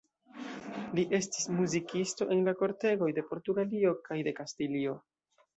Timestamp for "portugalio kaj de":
3.29-4.35